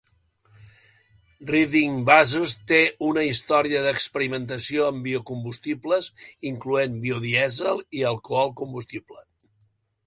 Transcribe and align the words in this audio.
Reading 1.49 1.99
Busos 2.07 2.55
té 2.71 2.79
una 3.09 3.25
història 3.33 3.83
d'experimentació 3.89 4.89
amb 4.93 5.07
biocombustibles, 5.09 6.09
incloent 6.53 6.99
biodièsel 7.07 7.87
i 8.01 8.05
alcohol 8.17 8.55
combustible. 8.65 9.25